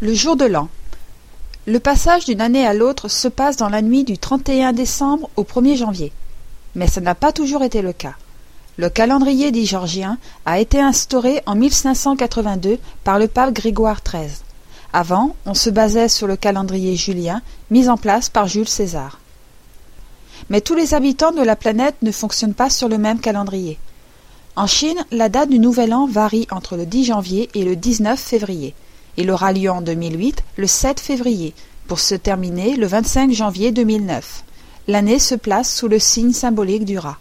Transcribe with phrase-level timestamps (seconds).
[0.00, 0.68] Le jour de l'an.
[1.66, 5.42] Le passage d'une année à l'autre se passe dans la nuit du 31 décembre au
[5.42, 6.12] 1er janvier.
[6.76, 8.14] Mais ça n'a pas toujours été le cas.
[8.76, 14.30] Le calendrier dit georgien a été instauré en 1582 par le pape Grégoire XIII.
[14.92, 17.42] Avant, on se basait sur le calendrier julien
[17.72, 19.18] mis en place par Jules César.
[20.48, 23.80] Mais tous les habitants de la planète ne fonctionnent pas sur le même calendrier.
[24.54, 28.16] En Chine, la date du Nouvel An varie entre le 10 janvier et le 19
[28.16, 28.76] février.
[29.18, 31.52] Il aura lieu en 2008, le 7 février,
[31.88, 34.44] pour se terminer le 25 janvier 2009.
[34.86, 37.18] L'année se place sous le signe symbolique du rat.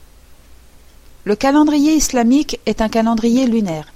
[1.24, 3.92] Le calendrier islamique est un calendrier lunaire.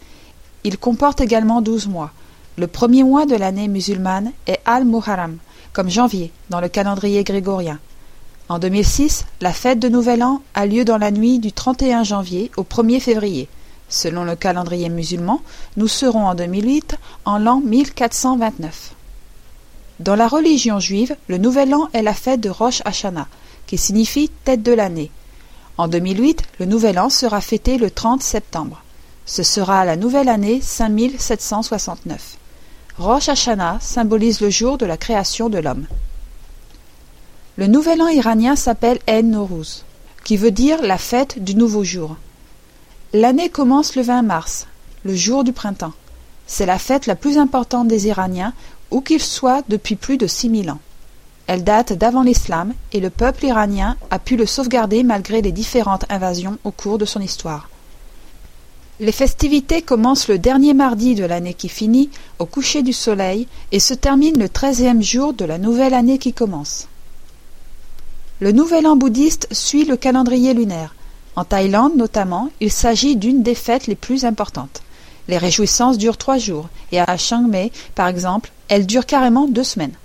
[0.63, 2.11] Il comporte également douze mois.
[2.57, 5.37] Le premier mois de l'année musulmane est Al-Muharram,
[5.71, 7.79] comme janvier, dans le calendrier grégorien.
[8.49, 12.49] En 2006, la fête de Nouvel An a lieu dans la nuit du 31 janvier
[12.57, 13.47] au 1er février.
[13.91, 15.41] Selon le calendrier musulman,
[15.75, 16.95] nous serons en 2008
[17.25, 18.93] en l'an 1429.
[19.99, 23.27] Dans la religion juive, le Nouvel An est la fête de Rosh Hashanah,
[23.67, 25.11] qui signifie tête de l'année.
[25.77, 28.81] En 2008, le Nouvel An sera fêté le 30 septembre.
[29.25, 32.37] Ce sera la nouvelle année 5769.
[32.97, 35.85] Rosh Hashanah symbolise le jour de la création de l'homme.
[37.57, 39.83] Le Nouvel An iranien s'appelle En Nowruz,
[40.23, 42.15] qui veut dire la fête du nouveau jour.
[43.13, 44.67] L'année commence le 20 mars,
[45.03, 45.91] le jour du printemps.
[46.47, 48.53] C'est la fête la plus importante des Iraniens,
[48.89, 50.79] où qu'ils soient depuis plus de six mille ans.
[51.45, 56.05] Elle date d'avant l'islam et le peuple iranien a pu le sauvegarder malgré les différentes
[56.09, 57.69] invasions au cours de son histoire.
[59.01, 63.81] Les festivités commencent le dernier mardi de l'année qui finit, au coucher du soleil, et
[63.81, 66.87] se terminent le treizième jour de la nouvelle année qui commence.
[68.39, 70.95] Le nouvel an bouddhiste suit le calendrier lunaire.
[71.35, 74.81] En Thaïlande notamment, il s'agit d'une des fêtes les plus importantes.
[75.27, 79.63] Les réjouissances durent trois jours, et à Chiang Mai, par exemple, elles durent carrément deux
[79.63, 79.95] semaines.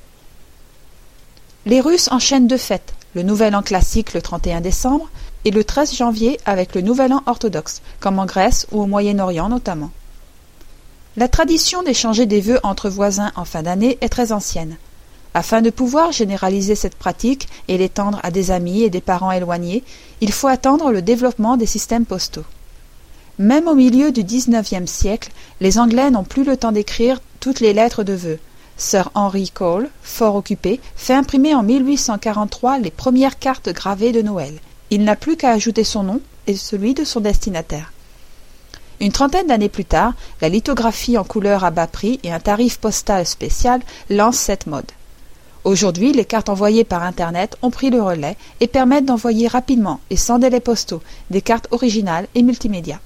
[1.64, 5.08] Les Russes enchaînent deux fêtes, le Nouvel An classique le 31 décembre
[5.44, 9.48] et le 13 janvier avec le Nouvel An orthodoxe, comme en Grèce ou au Moyen-Orient
[9.48, 9.90] notamment.
[11.16, 14.76] La tradition d'échanger des vœux entre voisins en fin d'année est très ancienne.
[15.36, 19.84] Afin de pouvoir généraliser cette pratique et l'étendre à des amis et des parents éloignés,
[20.22, 22.46] il faut attendre le développement des systèmes postaux.
[23.38, 25.30] Même au milieu du XIXe siècle,
[25.60, 28.38] les Anglais n'ont plus le temps d'écrire toutes les lettres de vœux.
[28.78, 34.54] Sir Henry Cole, fort occupé, fait imprimer en 1843 les premières cartes gravées de Noël.
[34.88, 37.92] Il n'a plus qu'à ajouter son nom et celui de son destinataire.
[39.00, 42.78] Une trentaine d'années plus tard, la lithographie en couleur à bas prix et un tarif
[42.78, 44.90] postal spécial lancent cette mode.
[45.66, 50.16] Aujourd'hui, les cartes envoyées par Internet ont pris le relais et permettent d'envoyer rapidement et
[50.16, 53.00] sans délai postaux des cartes originales et multimédia.